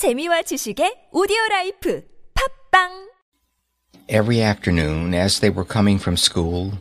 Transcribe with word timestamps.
재미와 0.00 0.48
지식의 0.48 1.10
오디오 1.12 1.36
라이프 1.50 2.02
팟빵 2.32 3.10
Every 4.08 4.40
afternoon 4.40 5.12
as 5.12 5.40
they 5.40 5.52
were 5.52 5.68
coming 5.68 6.00
from 6.00 6.16
school, 6.16 6.80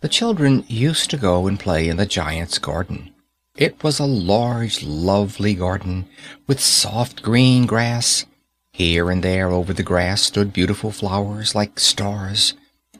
the 0.00 0.08
children 0.08 0.64
used 0.66 1.10
to 1.10 1.20
go 1.20 1.46
and 1.46 1.60
play 1.60 1.90
in 1.90 1.98
the 1.98 2.08
giant's 2.08 2.56
garden. 2.56 3.12
It 3.54 3.84
was 3.84 4.00
a 4.00 4.08
large, 4.08 4.82
lovely 4.82 5.52
garden 5.52 6.08
with 6.48 6.58
soft 6.58 7.20
green 7.20 7.66
grass. 7.66 8.24
Here 8.72 9.10
and 9.10 9.22
there 9.22 9.52
over 9.52 9.74
the 9.74 9.84
grass 9.84 10.22
stood 10.22 10.54
beautiful 10.54 10.90
flowers 10.90 11.54
like 11.54 11.78
stars, 11.78 12.54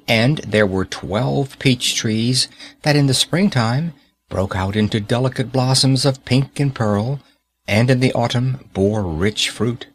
and 0.07 0.45
there 0.45 0.69
were 0.69 0.85
twelve 0.85 1.59
peach 1.59 1.97
trees 1.97 2.53
that 2.83 2.97
in 2.97 3.07
the 3.07 3.17
springtime 3.17 3.95
broke 4.29 4.55
out 4.55 4.77
into 4.77 5.01
delicate 5.01 5.51
blossoms 5.51 6.05
of 6.05 6.23
pink 6.27 6.61
and 6.61 6.75
pearl, 6.75 7.21
and 7.67 7.91
in 7.91 8.01
the 8.01 8.13
autumn 8.13 8.69
bore 8.73 9.03
rich 9.03 9.51
fruit. 9.51 9.87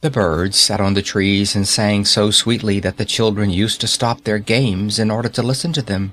The 0.00 0.10
birds 0.10 0.58
sat 0.58 0.80
on 0.80 0.94
the 0.94 1.02
trees 1.02 1.54
and 1.54 1.68
sang 1.68 2.04
so 2.04 2.30
sweetly 2.30 2.80
that 2.80 2.96
the 2.96 3.04
children 3.04 3.50
used 3.50 3.80
to 3.82 3.86
stop 3.86 4.24
their 4.24 4.38
games 4.38 4.98
in 4.98 5.10
order 5.10 5.28
to 5.28 5.42
listen 5.42 5.72
to 5.74 5.82
them. 5.82 6.12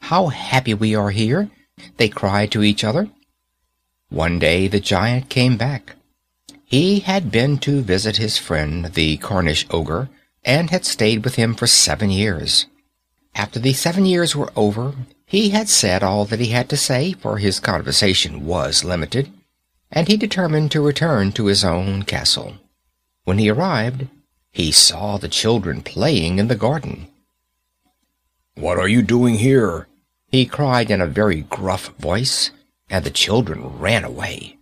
How 0.00 0.28
happy 0.28 0.74
we 0.74 0.94
are 0.94 1.10
here! 1.10 1.50
they 1.96 2.08
cried 2.08 2.50
to 2.52 2.62
each 2.62 2.84
other. 2.84 3.08
One 4.10 4.38
day 4.38 4.68
the 4.68 4.80
giant 4.80 5.28
came 5.28 5.56
back. 5.56 5.94
He 6.64 7.00
had 7.00 7.30
been 7.30 7.58
to 7.58 7.80
visit 7.82 8.18
his 8.18 8.36
friend, 8.36 8.86
the 8.92 9.16
Cornish 9.16 9.66
ogre, 9.70 10.10
and 10.44 10.70
had 10.70 10.84
stayed 10.84 11.24
with 11.24 11.36
him 11.36 11.54
for 11.54 11.66
seven 11.66 12.10
years. 12.10 12.66
After 13.34 13.58
the 13.58 13.72
seven 13.72 14.04
years 14.04 14.36
were 14.36 14.52
over, 14.54 14.94
he 15.24 15.50
had 15.50 15.68
said 15.68 16.02
all 16.02 16.24
that 16.26 16.40
he 16.40 16.48
had 16.48 16.68
to 16.70 16.76
say, 16.76 17.12
for 17.12 17.38
his 17.38 17.60
conversation 17.60 18.44
was 18.44 18.84
limited, 18.84 19.30
and 19.90 20.08
he 20.08 20.16
determined 20.16 20.70
to 20.70 20.84
return 20.84 21.32
to 21.32 21.46
his 21.46 21.64
own 21.64 22.02
castle. 22.02 22.54
When 23.24 23.38
he 23.38 23.50
arrived, 23.50 24.06
he 24.50 24.72
saw 24.72 25.18
the 25.18 25.28
children 25.28 25.82
playing 25.82 26.38
in 26.38 26.48
the 26.48 26.56
garden. 26.56 27.08
What 28.54 28.78
are 28.78 28.88
you 28.88 29.02
doing 29.02 29.34
here? 29.36 29.86
he 30.30 30.44
cried 30.44 30.90
in 30.90 31.00
a 31.00 31.06
very 31.06 31.42
gruff 31.42 31.88
voice, 31.98 32.50
and 32.90 33.04
the 33.04 33.10
children 33.10 33.78
ran 33.78 34.04
away. 34.04 34.58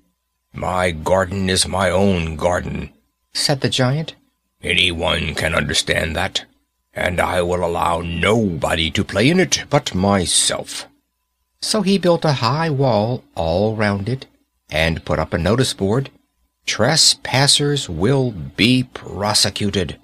My 0.53 0.91
garden 0.91 1.51
is 1.51 1.67
my 1.67 1.91
own 1.91 2.37
garden, 2.37 2.91
said 3.33 3.61
the 3.61 3.69
giant. 3.69 4.15
Anyone 4.63 5.35
can 5.35 5.55
understand 5.55 6.15
that, 6.17 6.45
and 6.95 7.21
I 7.21 7.43
will 7.43 7.65
allow 7.65 8.01
nobody 8.01 8.91
to 8.93 9.05
play 9.05 9.29
in 9.29 9.41
it 9.41 9.65
but 9.69 9.95
myself. 9.95 10.87
So 11.61 11.83
he 11.83 11.99
built 11.99 12.25
a 12.25 12.41
high 12.45 12.71
wall 12.71 13.25
all 13.35 13.77
round 13.77 14.09
it, 14.09 14.27
and 14.71 15.05
put 15.05 15.19
up 15.19 15.33
a 15.33 15.39
notice 15.39 15.75
board 15.75 16.11
Trespassers 16.67 17.89
will 17.89 18.33
be 18.33 18.83
prosecuted. 18.83 19.99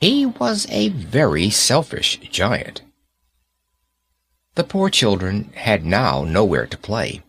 He 0.00 0.26
was 0.26 0.66
a 0.68 0.88
very 0.88 1.48
selfish 1.48 2.18
giant. 2.30 2.82
The 4.56 4.64
poor 4.64 4.90
children 4.90 5.52
had 5.54 5.84
now 5.86 6.24
nowhere 6.24 6.66
to 6.66 6.76
play. 6.76 7.22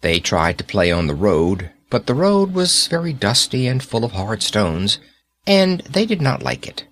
They 0.00 0.20
tried 0.20 0.58
to 0.58 0.64
play 0.64 0.92
on 0.92 1.06
the 1.06 1.14
road, 1.14 1.70
but 1.90 2.06
the 2.06 2.14
road 2.14 2.54
was 2.54 2.86
very 2.86 3.12
dusty 3.12 3.66
and 3.66 3.82
full 3.82 4.04
of 4.04 4.12
hard 4.12 4.42
stones, 4.42 4.98
and 5.46 5.80
they 5.80 6.06
did 6.06 6.22
not 6.22 6.42
like 6.42 6.68
it. 6.68 6.84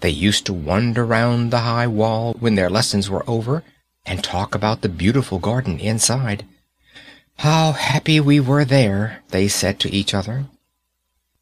They 0.00 0.10
used 0.10 0.46
to 0.46 0.54
wander 0.54 1.04
round 1.04 1.50
the 1.50 1.60
high 1.60 1.86
wall 1.86 2.34
when 2.40 2.54
their 2.54 2.70
lessons 2.70 3.10
were 3.10 3.28
over, 3.28 3.62
and 4.06 4.24
talk 4.24 4.54
about 4.54 4.80
the 4.80 4.88
beautiful 4.88 5.38
garden 5.38 5.78
inside. 5.78 6.46
How 7.40 7.72
happy 7.72 8.20
we 8.20 8.38
were 8.38 8.66
there, 8.66 9.22
they 9.30 9.48
said 9.48 9.80
to 9.80 9.90
each 9.90 10.12
other. 10.12 10.44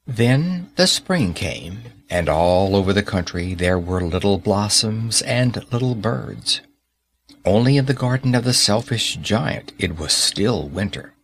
Then 0.07 0.71
the 0.77 0.87
spring 0.87 1.35
came, 1.35 1.81
and 2.09 2.29
all 2.29 2.77
over 2.77 2.93
the 2.93 3.03
country 3.03 3.53
there 3.53 3.81
were 3.81 4.01
little 4.01 4.39
blossoms 4.39 5.23
and 5.23 5.61
little 5.73 5.97
birds. 5.97 6.61
Only 7.45 7.77
in 7.77 7.87
the 7.87 7.95
garden 7.95 8.37
of 8.37 8.45
the 8.45 8.55
selfish 8.55 9.17
giant 9.17 9.73
it 9.77 9.99
was 9.99 10.13
still 10.13 10.69
winter. 10.69 11.15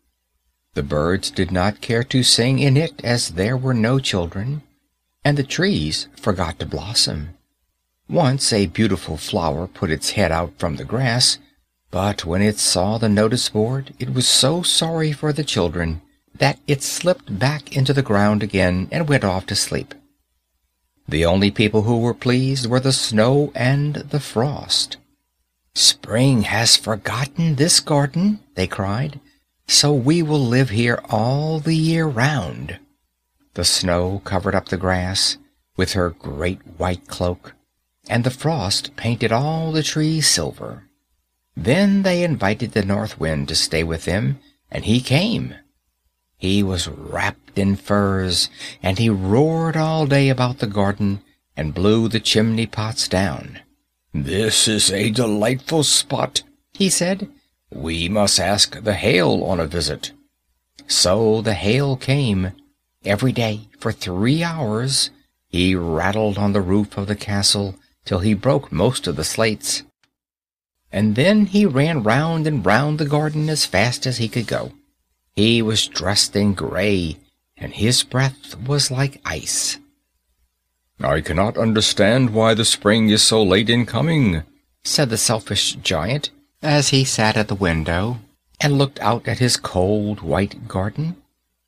The 0.72 0.82
birds 0.82 1.30
did 1.30 1.52
not 1.52 1.80
care 1.80 2.02
to 2.02 2.24
sing 2.24 2.58
in 2.58 2.76
it 2.76 3.00
as 3.04 3.28
there 3.28 3.56
were 3.56 3.74
no 3.74 4.00
children, 4.00 4.62
and 5.24 5.38
the 5.38 5.44
trees 5.44 6.08
forgot 6.16 6.58
to 6.58 6.66
blossom. 6.66 7.38
Once 8.08 8.52
a 8.52 8.66
beautiful 8.66 9.18
flower 9.18 9.68
put 9.68 9.92
its 9.92 10.10
head 10.18 10.32
out 10.32 10.52
from 10.58 10.74
the 10.74 10.84
grass, 10.84 11.38
but 11.94 12.24
when 12.24 12.42
it 12.42 12.58
saw 12.58 12.98
the 12.98 13.08
notice 13.08 13.48
board, 13.48 13.94
it 14.00 14.12
was 14.12 14.26
so 14.26 14.62
sorry 14.62 15.12
for 15.12 15.32
the 15.32 15.44
children 15.44 16.02
that 16.34 16.58
it 16.66 16.82
slipped 16.82 17.38
back 17.38 17.76
into 17.76 17.92
the 17.92 18.02
ground 18.02 18.42
again 18.42 18.88
and 18.90 19.08
went 19.08 19.22
off 19.22 19.46
to 19.46 19.54
sleep. 19.54 19.94
The 21.06 21.24
only 21.24 21.52
people 21.52 21.82
who 21.82 22.00
were 22.00 22.12
pleased 22.12 22.66
were 22.66 22.80
the 22.80 22.92
snow 22.92 23.52
and 23.54 23.94
the 23.94 24.18
frost. 24.18 24.96
Spring 25.76 26.42
has 26.42 26.76
forgotten 26.76 27.54
this 27.54 27.78
garden, 27.78 28.40
they 28.56 28.66
cried, 28.66 29.20
so 29.68 29.92
we 29.92 30.20
will 30.20 30.44
live 30.44 30.70
here 30.70 31.00
all 31.10 31.60
the 31.60 31.76
year 31.76 32.06
round. 32.06 32.80
The 33.52 33.64
snow 33.64 34.20
covered 34.24 34.56
up 34.56 34.68
the 34.68 34.76
grass 34.76 35.38
with 35.76 35.92
her 35.92 36.10
great 36.10 36.58
white 36.76 37.06
cloak, 37.06 37.52
and 38.08 38.24
the 38.24 38.30
frost 38.30 38.96
painted 38.96 39.30
all 39.30 39.70
the 39.70 39.84
trees 39.84 40.26
silver. 40.26 40.88
Then 41.56 42.02
they 42.02 42.24
invited 42.24 42.72
the 42.72 42.84
North 42.84 43.18
Wind 43.20 43.48
to 43.48 43.54
stay 43.54 43.84
with 43.84 44.04
them, 44.04 44.40
and 44.70 44.84
he 44.84 45.00
came. 45.00 45.54
He 46.36 46.62
was 46.62 46.88
wrapped 46.88 47.58
in 47.58 47.76
furs, 47.76 48.48
and 48.82 48.98
he 48.98 49.08
roared 49.08 49.76
all 49.76 50.06
day 50.06 50.28
about 50.28 50.58
the 50.58 50.66
garden 50.66 51.22
and 51.56 51.72
blew 51.72 52.08
the 52.08 52.20
chimney 52.20 52.66
pots 52.66 53.06
down. 53.06 53.60
This 54.12 54.66
is 54.66 54.90
a 54.90 55.10
delightful 55.10 55.84
spot, 55.84 56.42
he 56.72 56.88
said. 56.88 57.28
We 57.70 58.08
must 58.08 58.40
ask 58.40 58.82
the 58.82 58.94
hail 58.94 59.44
on 59.44 59.60
a 59.60 59.66
visit. 59.66 60.12
So 60.88 61.40
the 61.40 61.54
hail 61.54 61.96
came. 61.96 62.52
Every 63.04 63.32
day, 63.32 63.68
for 63.78 63.92
three 63.92 64.42
hours, 64.42 65.10
he 65.48 65.74
rattled 65.74 66.36
on 66.36 66.52
the 66.52 66.60
roof 66.60 66.96
of 66.96 67.06
the 67.06 67.16
castle 67.16 67.76
till 68.04 68.18
he 68.18 68.34
broke 68.34 68.72
most 68.72 69.06
of 69.06 69.16
the 69.16 69.24
slates 69.24 69.82
and 70.94 71.16
then 71.16 71.46
he 71.46 71.66
ran 71.66 72.04
round 72.04 72.46
and 72.46 72.64
round 72.64 72.98
the 72.98 73.04
garden 73.04 73.50
as 73.50 73.66
fast 73.66 74.06
as 74.06 74.18
he 74.18 74.28
could 74.28 74.46
go. 74.46 74.70
He 75.34 75.60
was 75.60 75.88
dressed 75.88 76.36
in 76.36 76.54
gray, 76.54 77.16
and 77.56 77.74
his 77.74 78.04
breath 78.04 78.56
was 78.56 78.92
like 78.92 79.20
ice. 79.24 79.78
I 81.00 81.20
cannot 81.20 81.58
understand 81.58 82.32
why 82.32 82.54
the 82.54 82.64
spring 82.64 83.10
is 83.10 83.24
so 83.24 83.42
late 83.42 83.68
in 83.68 83.86
coming, 83.86 84.44
said 84.84 85.10
the 85.10 85.16
selfish 85.16 85.72
giant, 85.82 86.30
as 86.62 86.90
he 86.90 87.02
sat 87.02 87.36
at 87.36 87.48
the 87.48 87.56
window 87.56 88.20
and 88.60 88.78
looked 88.78 89.00
out 89.00 89.26
at 89.26 89.40
his 89.40 89.56
cold 89.56 90.20
white 90.20 90.68
garden. 90.68 91.16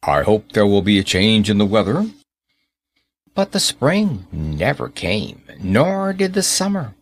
I 0.04 0.22
hope 0.22 0.53
there 0.53 0.69
will 0.69 0.82
be 0.82 1.00
a 1.00 1.10
change 1.16 1.50
in 1.50 1.58
the 1.58 1.66
weather. 1.66 2.06
But 3.34 3.50
the 3.50 3.58
spring 3.58 4.28
never 4.31 4.88
came, 4.88 5.43
nor 5.58 6.12
did 6.12 6.34
the 6.34 6.44
summer. 6.44 6.94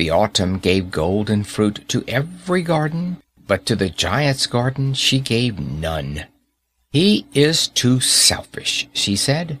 The 0.00 0.08
autumn 0.08 0.60
gave 0.60 0.90
golden 0.90 1.44
fruit 1.44 1.86
to 1.88 2.02
every 2.08 2.62
garden, 2.62 3.18
but 3.46 3.66
to 3.66 3.76
the 3.76 3.90
giant's 3.90 4.46
garden 4.46 4.94
she 4.94 5.20
gave 5.20 5.60
none. 5.60 6.24
He 6.90 7.26
is 7.34 7.68
too 7.68 8.00
selfish, 8.00 8.88
she 8.94 9.14
said. 9.14 9.58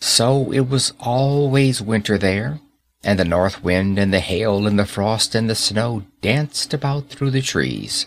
So 0.00 0.50
it 0.50 0.70
was 0.70 0.94
always 0.98 1.82
winter 1.82 2.16
there, 2.16 2.58
and 3.04 3.18
the 3.18 3.26
north 3.26 3.62
wind 3.62 3.98
and 3.98 4.14
the 4.14 4.20
hail 4.20 4.66
and 4.66 4.78
the 4.78 4.86
frost 4.86 5.34
and 5.34 5.50
the 5.50 5.54
snow 5.54 6.04
danced 6.22 6.72
about 6.72 7.10
through 7.10 7.32
the 7.32 7.42
trees. 7.42 8.06